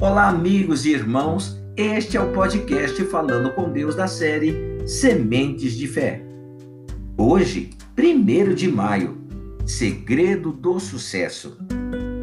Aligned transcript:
Olá, 0.00 0.30
amigos 0.30 0.86
e 0.86 0.92
irmãos. 0.92 1.60
Este 1.76 2.16
é 2.16 2.20
o 2.22 2.32
podcast 2.32 3.04
Falando 3.04 3.52
com 3.52 3.70
Deus 3.70 3.94
da 3.94 4.08
série 4.08 4.80
Sementes 4.86 5.74
de 5.74 5.86
Fé. 5.86 6.22
Hoje, 7.18 7.68
1 7.98 8.54
de 8.54 8.66
maio, 8.66 9.18
Segredo 9.66 10.52
do 10.52 10.80
Sucesso. 10.80 11.58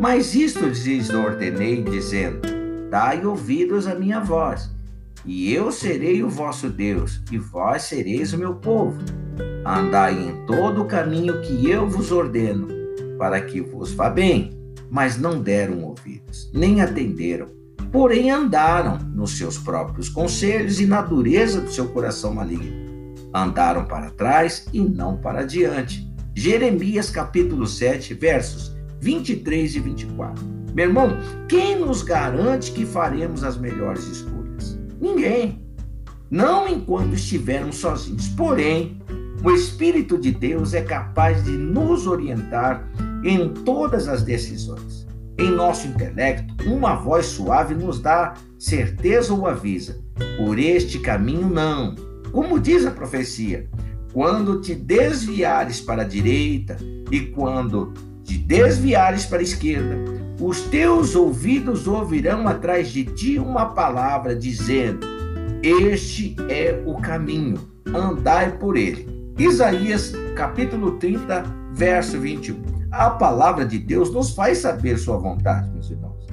Mas 0.01 0.33
isto 0.33 0.65
lhes 0.65 1.11
ordenei, 1.11 1.83
dizendo: 1.83 2.41
Dai 2.89 3.23
ouvidos 3.23 3.85
à 3.85 3.93
minha 3.93 4.21
voz, 4.21 4.71
e 5.23 5.53
eu 5.53 5.71
serei 5.71 6.23
o 6.23 6.29
vosso 6.29 6.69
Deus, 6.69 7.21
e 7.31 7.37
vós 7.37 7.83
sereis 7.83 8.33
o 8.33 8.39
meu 8.39 8.55
povo. 8.55 8.99
Andai 9.63 10.17
em 10.17 10.47
todo 10.47 10.81
o 10.81 10.87
caminho 10.87 11.43
que 11.43 11.69
eu 11.69 11.87
vos 11.87 12.11
ordeno, 12.11 12.69
para 13.19 13.39
que 13.39 13.61
vos 13.61 13.91
vá 13.91 14.09
bem. 14.09 14.57
Mas 14.89 15.15
não 15.15 15.39
deram 15.39 15.83
ouvidos, 15.83 16.49
nem 16.53 16.81
atenderam 16.81 17.56
porém 17.91 18.31
andaram 18.31 18.97
nos 19.13 19.37
seus 19.37 19.57
próprios 19.57 20.09
conselhos 20.09 20.79
e 20.79 20.85
na 20.85 21.01
dureza 21.01 21.61
do 21.61 21.71
seu 21.71 21.87
coração 21.89 22.33
maligno. 22.33 22.87
Andaram 23.33 23.85
para 23.85 24.09
trás 24.11 24.67
e 24.73 24.81
não 24.81 25.17
para 25.17 25.43
diante. 25.43 26.07
Jeremias 26.33 27.09
capítulo 27.09 27.65
7, 27.65 28.13
versos 28.13 28.75
23 29.01 29.75
e 29.75 29.79
24. 29.79 30.45
Meu 30.73 30.85
irmão, 30.85 31.17
quem 31.47 31.79
nos 31.79 32.03
garante 32.03 32.71
que 32.71 32.85
faremos 32.85 33.43
as 33.43 33.57
melhores 33.57 34.05
escolhas? 34.05 34.77
Ninguém. 35.01 35.65
Não 36.29 36.67
enquanto 36.67 37.13
estivermos 37.13 37.77
sozinhos. 37.77 38.27
Porém, 38.29 39.01
o 39.43 39.51
Espírito 39.51 40.17
de 40.17 40.31
Deus 40.31 40.73
é 40.73 40.81
capaz 40.81 41.43
de 41.43 41.51
nos 41.51 42.05
orientar 42.05 42.87
em 43.23 43.49
todas 43.49 44.07
as 44.07 44.23
decisões. 44.23 45.06
Em 45.37 45.51
nosso 45.51 45.87
intelecto, 45.87 46.67
uma 46.67 46.95
voz 46.95 47.27
suave 47.27 47.75
nos 47.75 47.99
dá 47.99 48.33
certeza 48.57 49.33
ou 49.33 49.47
avisa: 49.47 49.99
por 50.37 50.57
este 50.57 50.99
caminho 50.99 51.49
não. 51.49 51.95
Como 52.31 52.59
diz 52.59 52.85
a 52.85 52.91
profecia, 52.91 53.69
quando 54.13 54.59
te 54.61 54.73
desviares 54.73 55.79
para 55.79 56.01
a 56.01 56.05
direita 56.05 56.77
e 57.11 57.21
quando 57.21 57.93
te 58.23 58.37
desviares 58.37 59.25
para 59.25 59.39
a 59.39 59.43
esquerda, 59.43 59.95
os 60.41 60.61
teus 60.61 61.15
ouvidos 61.15 61.87
ouvirão 61.87 62.47
atrás 62.47 62.89
de 62.89 63.03
ti 63.03 63.37
uma 63.37 63.67
palavra 63.67 64.35
dizendo: 64.35 65.05
Este 65.61 66.35
é 66.49 66.81
o 66.85 66.95
caminho, 66.95 67.59
andai 67.85 68.57
por 68.57 68.75
ele. 68.75 69.07
Isaías 69.37 70.13
capítulo 70.35 70.93
30, 70.93 71.43
verso 71.77 72.19
21. 72.19 72.59
A 72.91 73.11
palavra 73.11 73.63
de 73.63 73.77
Deus 73.77 74.11
nos 74.11 74.31
faz 74.31 74.57
saber 74.57 74.97
sua 74.97 75.17
vontade, 75.17 75.69
meus 75.69 75.91
irmãos. 75.91 76.25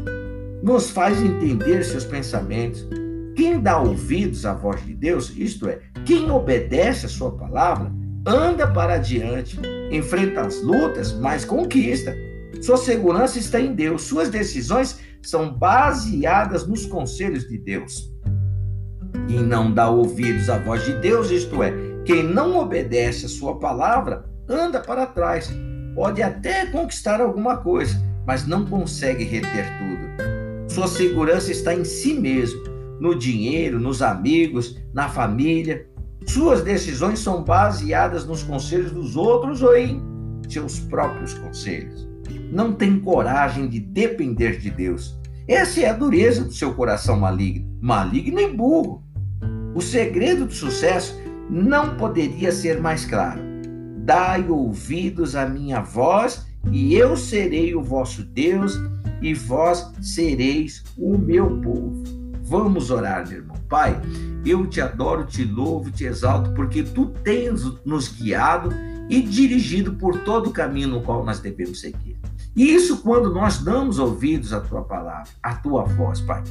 Nos 0.62 0.90
faz 0.90 1.20
entender 1.20 1.84
seus 1.84 2.04
pensamentos. 2.04 2.88
Quem 3.36 3.60
dá 3.60 3.78
ouvidos 3.78 4.46
à 4.46 4.54
voz 4.54 4.82
de 4.86 4.94
Deus, 4.94 5.36
isto 5.36 5.68
é, 5.68 5.80
quem 6.06 6.30
obedece 6.30 7.04
a 7.04 7.08
sua 7.10 7.32
palavra, 7.32 7.92
anda 8.26 8.66
para 8.66 8.94
adiante, 8.94 9.60
enfrenta 9.90 10.40
as 10.40 10.62
lutas, 10.62 11.12
mas 11.12 11.44
conquista. 11.44 12.16
Sua 12.62 12.78
segurança 12.78 13.38
está 13.38 13.60
em 13.60 13.74
Deus. 13.74 14.02
Suas 14.02 14.30
decisões 14.30 14.98
são 15.22 15.52
baseadas 15.52 16.66
nos 16.66 16.86
conselhos 16.86 17.46
de 17.46 17.58
Deus. 17.58 18.10
Quem 19.28 19.42
não 19.42 19.70
dá 19.70 19.90
ouvidos 19.90 20.48
à 20.48 20.56
voz 20.56 20.86
de 20.86 20.94
Deus, 20.94 21.30
isto 21.30 21.62
é, 21.62 21.74
quem 22.06 22.22
não 22.22 22.56
obedece 22.56 23.26
a 23.26 23.28
sua 23.28 23.58
palavra, 23.58 24.24
anda 24.48 24.80
para 24.80 25.06
trás 25.06 25.50
pode 25.94 26.22
até 26.22 26.66
conquistar 26.66 27.20
alguma 27.20 27.58
coisa, 27.58 28.02
mas 28.26 28.46
não 28.46 28.66
consegue 28.66 29.24
reter 29.24 29.66
tudo. 29.78 30.72
Sua 30.72 30.88
segurança 30.88 31.52
está 31.52 31.72
em 31.74 31.84
si 31.84 32.14
mesmo, 32.14 32.60
no 33.00 33.16
dinheiro, 33.16 33.78
nos 33.78 34.02
amigos, 34.02 34.80
na 34.92 35.08
família. 35.08 35.86
Suas 36.26 36.62
decisões 36.62 37.20
são 37.20 37.44
baseadas 37.44 38.26
nos 38.26 38.42
conselhos 38.42 38.90
dos 38.90 39.14
outros 39.14 39.62
ou 39.62 39.76
em 39.76 40.02
seus 40.48 40.80
próprios 40.80 41.34
conselhos. 41.34 42.08
Não 42.50 42.72
tem 42.72 42.98
coragem 42.98 43.68
de 43.68 43.78
depender 43.78 44.58
de 44.58 44.70
Deus. 44.70 45.18
Essa 45.46 45.80
é 45.80 45.88
a 45.88 45.92
dureza 45.92 46.44
do 46.44 46.52
seu 46.52 46.74
coração 46.74 47.20
maligno, 47.20 47.66
maligno 47.80 48.40
e 48.40 48.48
burro. 48.48 49.04
O 49.74 49.80
segredo 49.80 50.46
do 50.46 50.52
sucesso 50.52 51.20
não 51.50 51.96
poderia 51.96 52.50
ser 52.50 52.80
mais 52.80 53.04
claro 53.04 53.53
dai 54.04 54.46
ouvidos 54.48 55.34
à 55.34 55.48
minha 55.48 55.80
voz, 55.80 56.46
e 56.70 56.94
eu 56.94 57.16
serei 57.16 57.74
o 57.74 57.82
vosso 57.82 58.22
Deus, 58.22 58.78
e 59.20 59.32
vós 59.32 59.90
sereis 60.00 60.84
o 60.96 61.16
meu 61.16 61.60
povo. 61.60 62.02
Vamos 62.42 62.90
orar, 62.90 63.26
meu 63.26 63.38
irmão. 63.38 63.56
Pai, 63.68 63.98
eu 64.44 64.66
te 64.66 64.80
adoro, 64.80 65.24
te 65.24 65.44
louvo, 65.44 65.90
te 65.90 66.04
exalto, 66.04 66.52
porque 66.52 66.82
tu 66.82 67.06
tens 67.24 67.62
nos 67.84 68.08
guiado 68.08 68.70
e 69.08 69.22
dirigido 69.22 69.94
por 69.94 70.20
todo 70.20 70.50
o 70.50 70.52
caminho 70.52 70.88
no 70.88 71.02
qual 71.02 71.24
nós 71.24 71.40
devemos 71.40 71.80
seguir. 71.80 72.18
E 72.54 72.72
isso 72.72 72.98
quando 72.98 73.32
nós 73.32 73.58
damos 73.58 73.98
ouvidos 73.98 74.52
à 74.52 74.60
tua 74.60 74.82
palavra, 74.82 75.30
à 75.42 75.54
tua 75.54 75.84
voz, 75.84 76.20
Pai. 76.20 76.42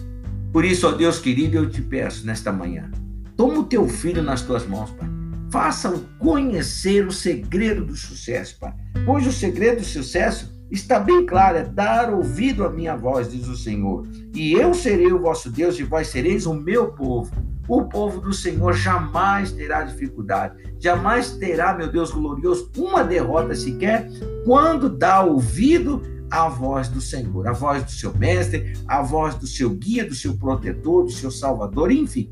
Por 0.51 0.65
isso, 0.65 0.87
ó 0.87 0.91
Deus 0.91 1.19
querido, 1.19 1.57
eu 1.57 1.69
te 1.69 1.81
peço 1.81 2.25
nesta 2.25 2.51
manhã, 2.51 2.89
toma 3.37 3.59
o 3.59 3.63
teu 3.63 3.87
filho 3.87 4.21
nas 4.21 4.41
tuas 4.41 4.67
mãos, 4.67 4.89
Pai 4.91 5.22
façam 5.53 6.03
conhecer 6.17 7.05
o 7.05 7.11
segredo 7.11 7.85
do 7.85 7.95
sucesso, 7.95 8.57
Pai. 8.59 8.73
Pois 9.05 9.27
o 9.27 9.31
segredo 9.31 9.81
do 9.81 9.85
sucesso 9.85 10.51
está 10.71 10.99
bem 10.99 11.27
claro, 11.27 11.59
é 11.59 11.63
dar 11.63 12.11
ouvido 12.11 12.65
à 12.65 12.71
minha 12.71 12.95
voz, 12.95 13.31
diz 13.31 13.47
o 13.47 13.55
Senhor. 13.55 14.07
E 14.33 14.53
eu 14.53 14.73
serei 14.73 15.13
o 15.13 15.21
vosso 15.21 15.51
Deus 15.51 15.77
e 15.77 15.83
vós 15.83 16.07
sereis 16.07 16.47
o 16.47 16.55
meu 16.55 16.93
povo. 16.93 17.31
O 17.67 17.83
povo 17.83 18.19
do 18.19 18.33
Senhor 18.33 18.73
jamais 18.73 19.51
terá 19.51 19.83
dificuldade, 19.83 20.55
jamais 20.79 21.33
terá, 21.33 21.77
meu 21.77 21.87
Deus 21.87 22.09
glorioso, 22.09 22.71
uma 22.75 23.03
derrota 23.03 23.53
sequer 23.53 24.09
quando 24.43 24.89
dá 24.89 25.21
ouvido 25.21 26.01
à 26.31 26.49
voz 26.49 26.89
do 26.89 26.99
Senhor, 26.99 27.47
a 27.47 27.53
voz 27.53 27.83
do 27.83 27.91
seu 27.91 28.11
mestre, 28.17 28.73
a 28.87 29.03
voz 29.03 29.35
do 29.35 29.45
seu 29.45 29.69
guia, 29.69 30.03
do 30.03 30.15
seu 30.15 30.35
protetor, 30.35 31.03
do 31.03 31.11
seu 31.11 31.29
salvador, 31.29 31.91
enfim. 31.91 32.31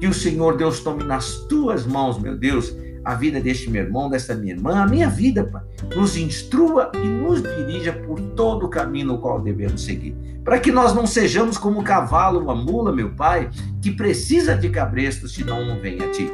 Que 0.00 0.06
o 0.06 0.14
Senhor 0.14 0.56
Deus 0.56 0.80
tome 0.80 1.04
nas 1.04 1.36
tuas 1.48 1.86
mãos, 1.86 2.18
meu 2.18 2.36
Deus, 2.36 2.74
a 3.04 3.14
vida 3.14 3.40
deste 3.40 3.70
meu 3.70 3.84
irmão, 3.84 4.10
desta 4.10 4.34
minha 4.34 4.54
irmã, 4.54 4.82
a 4.82 4.86
minha 4.86 5.08
vida, 5.08 5.44
Pai. 5.44 5.62
Nos 5.96 6.16
instrua 6.16 6.92
e 6.94 7.08
nos 7.08 7.42
dirija 7.42 7.92
por 7.92 8.20
todo 8.20 8.66
o 8.66 8.68
caminho 8.68 9.06
no 9.08 9.18
qual 9.18 9.40
devemos 9.40 9.82
seguir. 9.82 10.14
Para 10.44 10.58
que 10.58 10.70
nós 10.70 10.94
não 10.94 11.06
sejamos 11.06 11.58
como 11.58 11.80
o 11.80 11.84
cavalo 11.84 12.44
ou 12.44 12.50
a 12.50 12.54
mula, 12.54 12.92
meu 12.92 13.10
Pai, 13.10 13.50
que 13.80 13.90
precisa 13.90 14.54
de 14.54 14.68
cabresto, 14.68 15.28
senão 15.28 15.64
não 15.64 15.80
vem 15.80 16.00
a 16.02 16.10
Ti. 16.10 16.30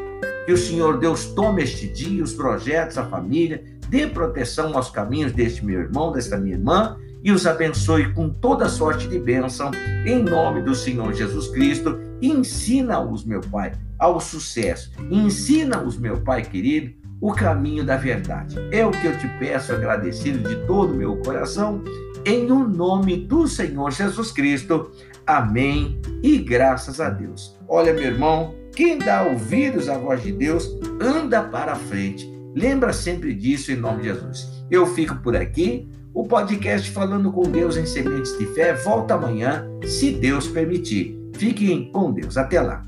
Que 0.46 0.52
o 0.52 0.58
Senhor 0.58 0.98
Deus 0.98 1.26
tome 1.26 1.62
este 1.62 1.88
dia, 1.88 2.22
os 2.22 2.32
projetos, 2.32 2.98
a 2.98 3.04
família, 3.04 3.64
dê 3.88 4.06
proteção 4.06 4.76
aos 4.76 4.90
caminhos 4.90 5.32
deste 5.32 5.64
meu 5.64 5.80
irmão, 5.80 6.12
desta 6.12 6.36
minha 6.36 6.56
irmã, 6.56 6.96
e 7.22 7.32
os 7.32 7.46
abençoe 7.46 8.12
com 8.12 8.28
toda 8.28 8.68
sorte 8.68 9.08
de 9.08 9.18
bênção, 9.18 9.70
em 10.04 10.22
nome 10.22 10.60
do 10.60 10.74
Senhor 10.74 11.12
Jesus 11.14 11.48
Cristo. 11.48 11.98
Ensina-os, 12.22 13.24
meu 13.24 13.40
Pai, 13.40 13.72
ao 13.98 14.20
sucesso. 14.20 14.92
Ensina-os, 15.10 15.98
meu 15.98 16.20
Pai 16.20 16.42
querido, 16.42 16.92
o 17.20 17.32
caminho 17.32 17.84
da 17.84 17.96
verdade. 17.96 18.56
É 18.70 18.84
o 18.84 18.90
que 18.90 19.06
eu 19.06 19.18
te 19.18 19.26
peço, 19.38 19.72
agradecido 19.72 20.46
de 20.48 20.56
todo 20.66 20.92
o 20.92 20.96
meu 20.96 21.16
coração, 21.18 21.82
em 22.24 22.50
o 22.50 22.56
um 22.56 22.68
nome 22.68 23.16
do 23.16 23.46
Senhor 23.46 23.90
Jesus 23.90 24.30
Cristo. 24.30 24.90
Amém 25.26 26.00
e 26.22 26.38
graças 26.38 27.00
a 27.00 27.08
Deus. 27.08 27.58
Olha, 27.66 27.94
meu 27.94 28.04
irmão, 28.04 28.54
quem 28.74 28.98
dá 28.98 29.22
ouvidos 29.22 29.88
à 29.88 29.96
voz 29.96 30.22
de 30.22 30.32
Deus 30.32 30.68
anda 31.00 31.42
para 31.42 31.74
frente. 31.74 32.28
Lembra 32.54 32.92
sempre 32.92 33.34
disso 33.34 33.72
em 33.72 33.76
nome 33.76 34.02
de 34.02 34.08
Jesus. 34.08 34.64
Eu 34.70 34.86
fico 34.86 35.16
por 35.16 35.36
aqui. 35.36 35.88
O 36.12 36.24
podcast 36.24 36.88
Falando 36.90 37.32
com 37.32 37.42
Deus 37.42 37.76
em 37.76 37.86
Sementes 37.86 38.38
de 38.38 38.46
Fé 38.46 38.72
volta 38.74 39.14
amanhã, 39.14 39.66
se 39.84 40.12
Deus 40.12 40.46
permitir. 40.46 41.23
Fiquem 41.34 41.90
com 41.90 42.12
Deus. 42.12 42.36
Até 42.36 42.60
lá. 42.60 42.84